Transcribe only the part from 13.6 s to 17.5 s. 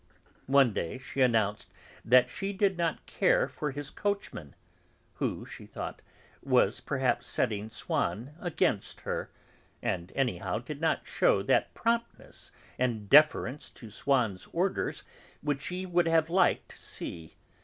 to Swann's orders which she would have liked to see.